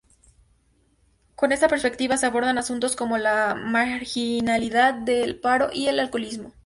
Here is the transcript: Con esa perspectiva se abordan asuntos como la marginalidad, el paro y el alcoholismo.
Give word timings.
Con 1.35 1.51
esa 1.51 1.67
perspectiva 1.67 2.17
se 2.17 2.25
abordan 2.25 2.57
asuntos 2.57 2.95
como 2.95 3.19
la 3.19 3.53
marginalidad, 3.53 5.07
el 5.07 5.39
paro 5.39 5.69
y 5.71 5.89
el 5.89 5.99
alcoholismo. 5.99 6.53